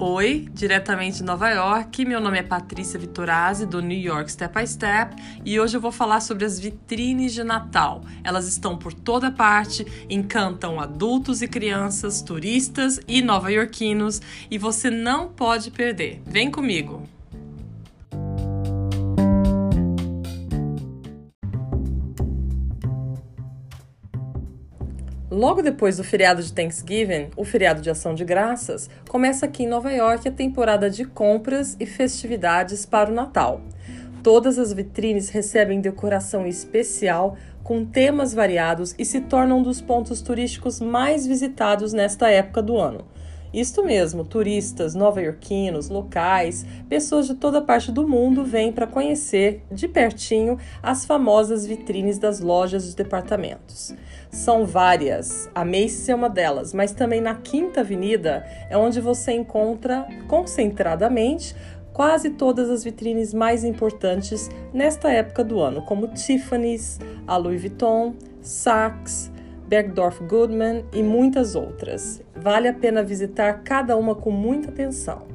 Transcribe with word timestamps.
Oi, 0.00 0.48
diretamente 0.52 1.16
de 1.16 1.24
Nova 1.24 1.50
York. 1.50 2.04
Meu 2.04 2.20
nome 2.20 2.38
é 2.38 2.42
Patrícia 2.44 3.00
Vitorazzi, 3.00 3.66
do 3.66 3.82
New 3.82 3.98
York 3.98 4.30
Step 4.30 4.54
by 4.54 4.64
Step, 4.64 5.16
e 5.44 5.58
hoje 5.58 5.76
eu 5.76 5.80
vou 5.80 5.90
falar 5.90 6.20
sobre 6.20 6.44
as 6.44 6.56
vitrines 6.56 7.34
de 7.34 7.42
Natal. 7.42 8.04
Elas 8.22 8.46
estão 8.46 8.78
por 8.78 8.94
toda 8.94 9.32
parte, 9.32 9.84
encantam 10.08 10.78
adultos 10.78 11.42
e 11.42 11.48
crianças, 11.48 12.22
turistas 12.22 13.00
e 13.08 13.20
nova-iorquinos, 13.20 14.22
e 14.48 14.56
você 14.56 14.88
não 14.88 15.30
pode 15.30 15.72
perder. 15.72 16.22
Vem 16.24 16.48
comigo! 16.48 17.17
Logo 25.38 25.62
depois 25.62 25.96
do 25.96 26.02
feriado 26.02 26.42
de 26.42 26.52
Thanksgiving, 26.52 27.28
o 27.36 27.44
feriado 27.44 27.80
de 27.80 27.88
Ação 27.88 28.12
de 28.12 28.24
Graças, 28.24 28.90
começa 29.08 29.46
aqui 29.46 29.62
em 29.62 29.68
Nova 29.68 29.92
York 29.92 30.26
a 30.26 30.32
temporada 30.32 30.90
de 30.90 31.04
compras 31.04 31.76
e 31.78 31.86
festividades 31.86 32.84
para 32.84 33.08
o 33.08 33.14
Natal. 33.14 33.60
Todas 34.20 34.58
as 34.58 34.72
vitrines 34.72 35.28
recebem 35.28 35.80
decoração 35.80 36.44
especial 36.44 37.36
com 37.62 37.84
temas 37.84 38.34
variados 38.34 38.96
e 38.98 39.04
se 39.04 39.20
tornam 39.20 39.60
um 39.60 39.62
dos 39.62 39.80
pontos 39.80 40.20
turísticos 40.20 40.80
mais 40.80 41.24
visitados 41.24 41.92
nesta 41.92 42.28
época 42.28 42.60
do 42.60 42.76
ano. 42.76 43.06
Isto 43.52 43.82
mesmo, 43.82 44.24
turistas, 44.24 44.94
nova-iorquinos, 44.94 45.88
locais, 45.88 46.66
pessoas 46.88 47.26
de 47.26 47.34
toda 47.34 47.62
parte 47.62 47.90
do 47.90 48.06
mundo 48.06 48.44
vêm 48.44 48.70
para 48.72 48.86
conhecer 48.86 49.62
de 49.70 49.88
pertinho 49.88 50.58
as 50.82 51.06
famosas 51.06 51.66
vitrines 51.66 52.18
das 52.18 52.40
lojas 52.40 52.88
de 52.88 52.96
departamentos. 52.96 53.94
São 54.30 54.66
várias, 54.66 55.48
a 55.54 55.64
Macy's 55.64 56.08
é 56.08 56.14
uma 56.14 56.28
delas, 56.28 56.74
mas 56.74 56.92
também 56.92 57.20
na 57.20 57.34
Quinta 57.34 57.80
Avenida 57.80 58.44
é 58.68 58.76
onde 58.76 59.00
você 59.00 59.32
encontra 59.32 60.06
concentradamente 60.28 61.56
quase 61.94 62.30
todas 62.30 62.70
as 62.70 62.84
vitrines 62.84 63.32
mais 63.34 63.64
importantes 63.64 64.50
nesta 64.72 65.10
época 65.10 65.42
do 65.42 65.58
ano, 65.60 65.82
como 65.82 66.08
Tiffany's, 66.08 67.00
a 67.26 67.36
Louis 67.36 67.60
Vuitton, 67.60 68.14
Saks, 68.40 69.32
Bergdorf 69.68 70.24
Goodman 70.24 70.84
e 70.94 71.02
muitas 71.02 71.54
outras. 71.54 72.22
Vale 72.34 72.68
a 72.68 72.72
pena 72.72 73.02
visitar 73.02 73.62
cada 73.62 73.96
uma 73.96 74.14
com 74.14 74.30
muita 74.30 74.70
atenção. 74.70 75.26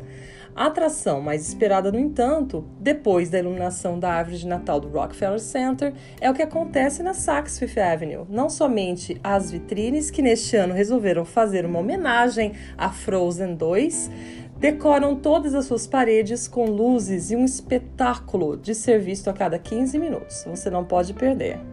A 0.56 0.68
atração 0.68 1.20
mais 1.20 1.48
esperada, 1.48 1.92
no 1.92 2.00
entanto, 2.00 2.64
depois 2.80 3.30
da 3.30 3.40
iluminação 3.40 4.00
da 4.00 4.12
árvore 4.12 4.38
de 4.38 4.48
Natal 4.48 4.80
do 4.80 4.88
Rockefeller 4.88 5.40
Center, 5.40 5.94
é 6.22 6.30
o 6.30 6.34
que 6.34 6.44
acontece 6.44 7.02
na 7.02 7.14
Saks 7.14 7.58
Fifth 7.58 7.78
Avenue. 7.78 8.26
Não 8.30 8.50
somente 8.50 9.20
as 9.24 9.50
vitrines, 9.50 10.12
que 10.12 10.22
neste 10.22 10.56
ano 10.56 10.74
resolveram 10.74 11.26
fazer 11.26 11.66
uma 11.66 11.80
homenagem 11.80 12.54
a 12.78 12.90
Frozen 12.92 13.56
2, 13.56 14.12
decoram 14.60 15.16
todas 15.16 15.56
as 15.56 15.66
suas 15.66 15.88
paredes 15.88 16.48
com 16.48 16.66
luzes 16.66 17.32
e 17.32 17.36
um 17.36 17.46
espetáculo 17.46 18.56
de 18.56 18.76
ser 18.76 19.00
visto 19.00 19.30
a 19.30 19.34
cada 19.34 19.58
15 19.58 19.98
minutos. 19.98 20.44
Você 20.48 20.70
não 20.70 20.86
pode 20.86 21.14
perder. 21.14 21.73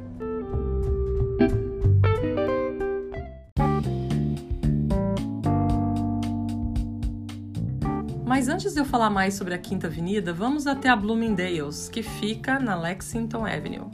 Mas 8.30 8.46
antes 8.46 8.74
de 8.74 8.78
eu 8.78 8.84
falar 8.84 9.10
mais 9.10 9.34
sobre 9.34 9.54
a 9.54 9.58
Quinta 9.58 9.88
Avenida, 9.88 10.32
vamos 10.32 10.68
até 10.68 10.88
a 10.88 10.94
Bloomingdale's, 10.94 11.88
que 11.88 12.00
fica 12.00 12.60
na 12.60 12.80
Lexington 12.80 13.44
Avenue. 13.44 13.90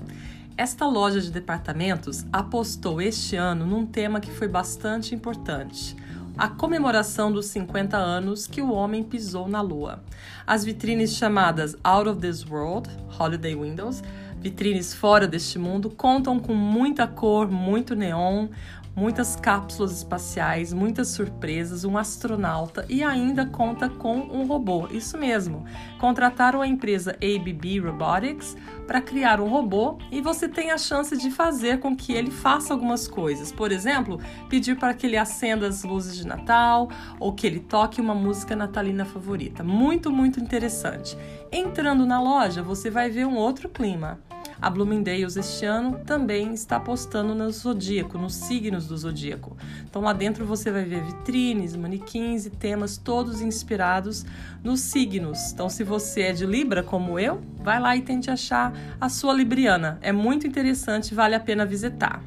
Esta 0.59 0.87
loja 0.87 1.23
de 1.23 1.31
departamentos 1.31 2.27
apostou 2.31 3.01
este 3.01 3.35
ano 3.35 3.65
num 3.65 3.87
tema 3.87 4.21
que 4.21 4.31
foi 4.31 4.47
bastante 4.47 5.15
importante: 5.15 5.97
a 6.37 6.49
comemoração 6.49 7.33
dos 7.33 7.47
50 7.47 7.97
anos 7.97 8.47
que 8.47 8.61
o 8.61 8.73
homem 8.73 9.03
pisou 9.03 9.49
na 9.49 9.63
Lua. 9.63 10.05
As 10.47 10.67
vitrines 10.67 11.17
chamadas 11.17 11.75
Out 11.83 12.11
of 12.11 12.21
This 12.21 12.45
World, 12.45 12.91
Holiday 13.19 13.57
Windows, 13.57 14.03
vitrines 14.47 14.95
fora 14.95 15.27
deste 15.27 15.59
mundo, 15.59 15.91
contam 15.91 16.39
com 16.39 16.55
muita 16.55 17.05
cor, 17.05 17.51
muito 17.51 17.97
neon, 17.97 18.47
muitas 18.95 19.35
cápsulas 19.35 19.99
espaciais, 19.99 20.73
muitas 20.73 21.09
surpresas, 21.09 21.85
um 21.85 21.99
astronauta 21.99 22.87
e 22.89 23.03
ainda 23.03 23.45
conta 23.45 23.89
com 23.91 24.17
um 24.17 24.47
robô. 24.47 24.87
Isso 24.91 25.19
mesmo. 25.19 25.65
Contrataram 25.99 26.63
a 26.63 26.67
empresa 26.67 27.17
ABB 27.17 27.81
Robotics 27.81 28.57
para 28.87 29.03
criar 29.03 29.41
um 29.41 29.49
robô 29.49 29.99
e 30.11 30.21
você 30.23 30.49
tem 30.49 30.71
a 30.71 30.79
chance 30.79 31.15
de 31.17 31.31
fazer 31.31 31.81
com 31.81 31.95
que 31.95 32.13
ele 32.13 32.31
faça 32.31 32.73
algumas 32.73 33.07
coisas. 33.09 33.51
Por 33.51 33.73
exemplo, 33.73 34.19
pedir 34.49 34.77
para 34.77 34.95
que 34.95 35.07
ele 35.07 35.17
acenda 35.17 35.67
as 35.67 35.83
luzes 35.83 36.17
de 36.17 36.27
Natal 36.27 36.89
ou 37.19 37.33
que 37.35 37.47
ele 37.47 37.59
toque 37.59 38.01
uma 38.01 38.15
música 38.15 38.55
natalina 38.55 39.05
favorita. 39.05 39.65
Muito, 39.65 40.11
muito 40.11 40.41
interessante. 40.41 41.19
Entrando 41.53 42.07
na 42.07 42.21
loja, 42.23 42.63
você 42.63 42.89
vai 42.91 43.11
ver 43.11 43.27
um 43.27 43.37
outro 43.37 43.69
clima. 43.69 44.21
A 44.61 44.71
Bloomingdale's 44.71 45.37
este 45.37 45.65
ano 45.65 46.01
também 46.05 46.55
está 46.55 46.77
apostando 46.77 47.35
no 47.35 47.51
zodíaco, 47.51 48.19
nos 48.19 48.35
signos 48.35 48.87
do 48.87 48.97
zodíaco. 48.97 49.57
Então 49.89 50.03
lá 50.03 50.13
dentro 50.13 50.45
você 50.45 50.71
vai 50.71 50.85
ver 50.85 51.03
vitrines, 51.03 51.77
manequins 51.77 52.47
e 52.47 52.51
temas 52.51 52.97
todos 52.97 53.41
inspirados 53.41 54.25
nos 54.63 54.81
signos. 54.81 55.53
Então 55.53 55.69
se 55.69 55.85
você 55.85 56.23
é 56.23 56.33
de 56.33 56.47
Libra 56.47 56.83
como 56.83 57.19
eu, 57.19 57.41
vai 57.63 57.81
lá 57.81 57.97
e 57.97 58.03
tente 58.03 58.31
achar 58.31 58.73
a 59.01 59.09
sua 59.09 59.33
libriana. 59.33 59.99
É 60.01 60.13
muito 60.13 60.47
interessante, 60.47 61.15
vale 61.15 61.35
a 61.35 61.41
pena 61.41 61.67
visitar. 61.67 62.23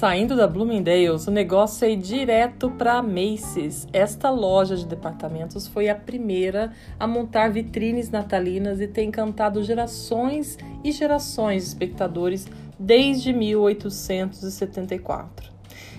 Saindo 0.00 0.34
da 0.34 0.48
Bloomingdale's, 0.48 1.26
o 1.26 1.30
negócio 1.30 1.84
é 1.84 1.90
ir 1.90 1.98
direto 1.98 2.70
para 2.70 3.02
Macy's. 3.02 3.86
Esta 3.92 4.30
loja 4.30 4.74
de 4.74 4.86
departamentos 4.86 5.66
foi 5.66 5.90
a 5.90 5.94
primeira 5.94 6.72
a 6.98 7.06
montar 7.06 7.50
vitrines 7.50 8.08
natalinas 8.08 8.80
e 8.80 8.88
tem 8.88 9.08
encantado 9.08 9.62
gerações 9.62 10.56
e 10.82 10.90
gerações 10.90 11.64
de 11.64 11.68
espectadores 11.68 12.48
desde 12.78 13.30
1874. 13.30 15.52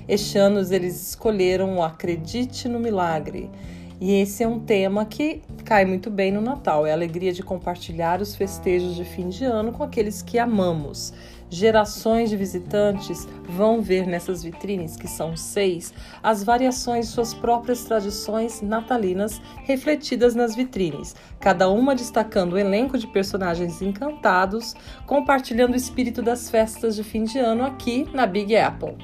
Este 0.08 0.40
ano 0.40 0.62
eles 0.74 1.10
escolheram 1.10 1.78
o 1.78 1.84
Acredite 1.84 2.68
no 2.68 2.80
Milagre. 2.80 3.52
E 4.00 4.14
esse 4.14 4.42
é 4.42 4.48
um 4.48 4.60
tema 4.60 5.06
que 5.06 5.44
cai 5.64 5.86
muito 5.86 6.10
bem 6.10 6.32
no 6.32 6.42
Natal, 6.42 6.88
é 6.88 6.90
a 6.90 6.96
alegria 6.96 7.32
de 7.32 7.44
compartilhar 7.44 8.20
os 8.20 8.36
festejos 8.36 8.96
de 8.96 9.06
fim 9.06 9.30
de 9.30 9.46
ano 9.46 9.72
com 9.72 9.84
aqueles 9.84 10.24
que 10.24 10.40
amamos. 10.40 11.14
Gerações 11.54 12.30
de 12.30 12.38
visitantes 12.38 13.28
vão 13.44 13.82
ver 13.82 14.08
nessas 14.08 14.42
vitrines, 14.42 14.96
que 14.96 15.06
são 15.06 15.36
seis, 15.36 15.94
as 16.24 16.46
variações 16.46 17.08
de 17.08 17.12
suas 17.12 17.34
próprias 17.34 17.84
tradições 17.84 18.62
natalinas 18.62 19.42
refletidas 19.66 20.34
nas 20.34 20.56
vitrines, 20.56 21.14
cada 21.42 21.70
uma 21.70 21.94
destacando 21.94 22.54
o 22.54 22.58
elenco 22.58 22.98
de 22.98 23.06
personagens 23.06 23.82
encantados, 23.82 24.74
compartilhando 25.06 25.74
o 25.74 25.76
espírito 25.76 26.22
das 26.22 26.50
festas 26.50 26.96
de 26.96 27.04
fim 27.04 27.26
de 27.26 27.38
ano 27.38 27.66
aqui 27.66 28.08
na 28.14 28.26
Big 28.26 28.56
Apple. 28.56 28.96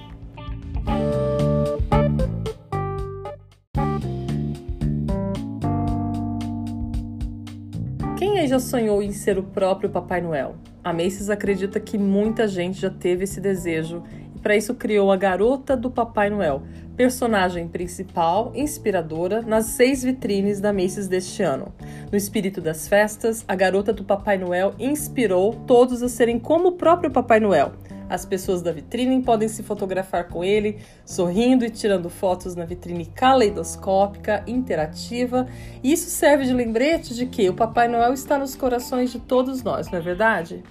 Quem 8.17 8.39
aí 8.39 8.47
já 8.47 8.57
sonhou 8.57 9.03
em 9.03 9.11
ser 9.11 9.37
o 9.37 9.43
próprio 9.43 9.89
Papai 9.89 10.21
Noel? 10.21 10.55
A 10.87 10.93
Macy's 10.93 11.29
acredita 11.29 11.81
que 11.81 11.97
muita 11.97 12.47
gente 12.47 12.79
já 12.79 12.89
teve 12.89 13.25
esse 13.25 13.41
desejo 13.41 14.03
e 14.33 14.39
para 14.39 14.55
isso 14.55 14.73
criou 14.73 15.11
a 15.11 15.17
Garota 15.17 15.75
do 15.75 15.91
Papai 15.91 16.29
Noel, 16.29 16.63
personagem 16.95 17.67
principal, 17.67 18.53
inspiradora, 18.55 19.41
nas 19.41 19.65
seis 19.65 20.01
vitrines 20.01 20.61
da 20.61 20.71
Macy's 20.71 21.09
deste 21.09 21.43
ano. 21.43 21.73
No 22.09 22.17
espírito 22.17 22.61
das 22.61 22.87
festas, 22.87 23.43
a 23.45 23.53
Garota 23.53 23.91
do 23.91 24.05
Papai 24.05 24.37
Noel 24.37 24.75
inspirou 24.79 25.55
todos 25.67 26.01
a 26.01 26.07
serem 26.07 26.39
como 26.39 26.69
o 26.69 26.77
próprio 26.77 27.11
Papai 27.11 27.41
Noel. 27.41 27.73
As 28.09 28.25
pessoas 28.25 28.61
da 28.61 28.71
vitrine 28.71 29.21
podem 29.21 29.49
se 29.49 29.61
fotografar 29.63 30.29
com 30.29 30.43
ele, 30.43 30.77
sorrindo 31.05 31.65
e 31.65 31.69
tirando 31.69 32.09
fotos 32.09 32.55
na 32.55 32.63
vitrine 32.63 33.05
caleidoscópica, 33.05 34.43
interativa. 34.47 35.47
E 35.83 35.91
isso 35.91 36.09
serve 36.09 36.45
de 36.45 36.53
lembrete 36.53 37.13
de 37.13 37.25
que 37.25 37.49
o 37.49 37.53
Papai 37.53 37.89
Noel 37.89 38.13
está 38.13 38.37
nos 38.37 38.55
corações 38.55 39.11
de 39.11 39.19
todos 39.19 39.61
nós, 39.61 39.91
não 39.91 39.99
é 39.99 40.01
verdade? 40.01 40.63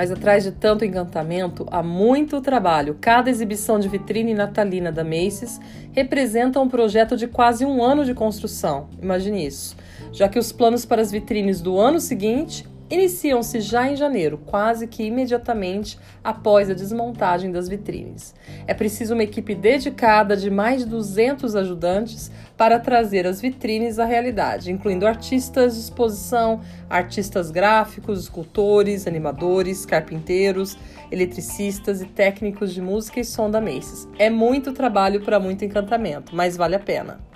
Mas 0.00 0.10
atrás 0.10 0.44
de 0.44 0.52
tanto 0.52 0.82
encantamento 0.82 1.66
há 1.70 1.82
muito 1.82 2.40
trabalho. 2.40 2.96
Cada 2.98 3.28
exibição 3.28 3.78
de 3.78 3.86
vitrine 3.86 4.32
natalina 4.32 4.90
da 4.90 5.04
Macy's 5.04 5.60
representa 5.92 6.58
um 6.58 6.70
projeto 6.70 7.18
de 7.18 7.26
quase 7.26 7.66
um 7.66 7.84
ano 7.84 8.02
de 8.02 8.14
construção. 8.14 8.88
Imagine 9.02 9.44
isso. 9.44 9.76
Já 10.10 10.26
que 10.26 10.38
os 10.38 10.52
planos 10.52 10.86
para 10.86 11.02
as 11.02 11.10
vitrines 11.10 11.60
do 11.60 11.78
ano 11.78 12.00
seguinte 12.00 12.66
iniciam-se 12.90 13.60
já 13.60 13.90
em 13.90 13.96
janeiro, 13.96 14.36
quase 14.38 14.86
que 14.86 15.04
imediatamente 15.04 15.98
após 16.22 16.68
a 16.68 16.74
desmontagem 16.74 17.52
das 17.52 17.68
vitrines. 17.68 18.34
É 18.66 18.74
preciso 18.74 19.14
uma 19.14 19.22
equipe 19.22 19.54
dedicada 19.54 20.36
de 20.36 20.50
mais 20.50 20.84
de 20.84 20.90
200 20.90 21.54
ajudantes 21.54 22.30
para 22.56 22.80
trazer 22.80 23.26
as 23.26 23.40
vitrines 23.40 23.98
à 23.98 24.04
realidade, 24.04 24.72
incluindo 24.72 25.06
artistas 25.06 25.74
de 25.74 25.80
exposição, 25.80 26.60
artistas 26.88 27.50
gráficos, 27.50 28.20
escultores, 28.20 29.06
animadores, 29.06 29.86
carpinteiros, 29.86 30.76
eletricistas 31.10 32.02
e 32.02 32.06
técnicos 32.06 32.74
de 32.74 32.82
música 32.82 33.20
e 33.20 33.24
som 33.24 33.50
da 33.50 33.60
Macy's. 33.60 34.08
É 34.18 34.28
muito 34.28 34.72
trabalho 34.72 35.20
para 35.20 35.38
muito 35.38 35.64
encantamento, 35.64 36.34
mas 36.34 36.56
vale 36.56 36.74
a 36.74 36.80
pena. 36.80 37.29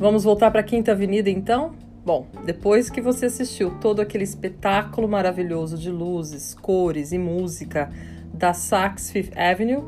Vamos 0.00 0.24
voltar 0.24 0.50
para 0.50 0.62
a 0.62 0.64
Quinta 0.64 0.92
Avenida 0.92 1.28
então? 1.28 1.72
Bom, 2.02 2.26
depois 2.46 2.88
que 2.88 3.02
você 3.02 3.26
assistiu 3.26 3.72
todo 3.82 4.00
aquele 4.00 4.24
espetáculo 4.24 5.06
maravilhoso 5.06 5.76
de 5.76 5.90
luzes, 5.90 6.54
cores 6.54 7.12
e 7.12 7.18
música 7.18 7.92
da 8.32 8.54
Saks 8.54 9.10
Fifth 9.10 9.36
Avenue, 9.36 9.84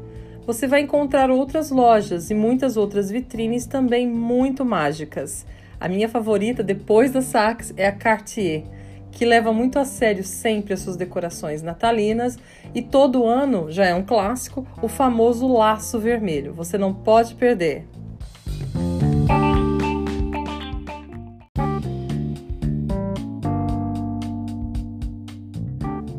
você 0.46 0.66
vai 0.66 0.82
encontrar 0.82 1.30
outras 1.30 1.70
lojas 1.70 2.28
e 2.28 2.34
muitas 2.34 2.76
outras 2.76 3.10
vitrines 3.10 3.64
também 3.64 4.06
muito 4.06 4.66
mágicas. 4.66 5.46
A 5.80 5.88
minha 5.88 6.10
favorita 6.10 6.62
depois 6.62 7.10
da 7.10 7.22
Saks 7.22 7.72
é 7.78 7.86
a 7.86 7.92
Cartier, 7.92 8.64
que 9.10 9.24
leva 9.24 9.50
muito 9.50 9.78
a 9.78 9.86
sério 9.86 10.24
sempre 10.24 10.74
as 10.74 10.80
suas 10.80 10.98
decorações 10.98 11.62
natalinas 11.62 12.38
e 12.74 12.82
todo 12.82 13.24
ano, 13.24 13.72
já 13.72 13.86
é 13.86 13.94
um 13.94 14.04
clássico, 14.04 14.66
o 14.82 14.88
famoso 14.88 15.50
laço 15.50 15.98
vermelho. 15.98 16.52
Você 16.52 16.76
não 16.76 16.92
pode 16.92 17.34
perder. 17.34 17.86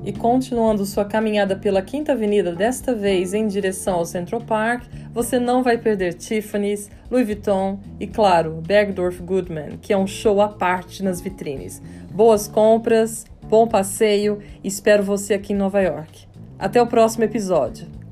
E 0.05 0.11
continuando 0.11 0.85
sua 0.85 1.05
caminhada 1.05 1.55
pela 1.55 1.81
Quinta 1.81 2.11
Avenida, 2.11 2.53
desta 2.53 2.93
vez 2.93 3.33
em 3.33 3.47
direção 3.47 3.95
ao 3.95 4.05
Central 4.05 4.41
Park, 4.41 4.83
você 5.13 5.39
não 5.39 5.63
vai 5.63 5.77
perder 5.77 6.13
Tiffany's, 6.15 6.89
Louis 7.09 7.25
Vuitton 7.25 7.79
e, 7.99 8.05
claro, 8.05 8.61
Bergdorf 8.65 9.21
Goodman, 9.21 9.77
que 9.81 9.93
é 9.93 9.97
um 9.97 10.07
show 10.07 10.41
à 10.41 10.49
parte 10.49 11.01
nas 11.01 11.21
vitrines. 11.21 11.81
Boas 12.11 12.49
compras, 12.49 13.25
bom 13.47 13.65
passeio 13.65 14.39
e 14.61 14.67
espero 14.67 15.03
você 15.03 15.33
aqui 15.33 15.53
em 15.53 15.55
Nova 15.55 15.79
York. 15.79 16.27
Até 16.59 16.81
o 16.81 16.87
próximo 16.87 17.23
episódio. 17.23 18.02